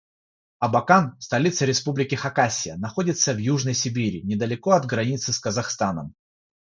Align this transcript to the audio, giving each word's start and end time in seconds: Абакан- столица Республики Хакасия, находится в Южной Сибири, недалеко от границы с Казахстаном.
Абакан- 0.59 1.15
столица 1.21 1.65
Республики 1.67 2.15
Хакасия, 2.15 2.75
находится 2.75 3.35
в 3.35 3.37
Южной 3.37 3.75
Сибири, 3.75 4.23
недалеко 4.23 4.71
от 4.71 4.87
границы 4.87 5.31
с 5.31 5.37
Казахстаном. 5.37 6.15